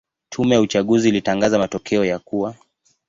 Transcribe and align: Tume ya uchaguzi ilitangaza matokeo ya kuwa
Tume 0.29 0.55
ya 0.55 0.61
uchaguzi 0.61 1.09
ilitangaza 1.09 1.59
matokeo 1.59 2.05
ya 2.05 2.19
kuwa 2.19 2.55